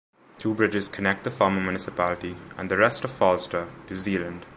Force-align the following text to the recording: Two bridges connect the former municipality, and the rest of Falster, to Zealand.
Two 0.39 0.55
bridges 0.55 0.89
connect 0.89 1.23
the 1.25 1.29
former 1.29 1.61
municipality, 1.61 2.35
and 2.57 2.71
the 2.71 2.75
rest 2.77 3.03
of 3.03 3.11
Falster, 3.11 3.69
to 3.85 3.95
Zealand. 3.99 4.47